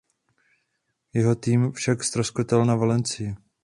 Jeho 1.13 1.35
tým 1.43 1.61
však 1.77 2.03
ztroskotal 2.03 2.61
na 2.65 2.75
Valencii. 2.75 3.31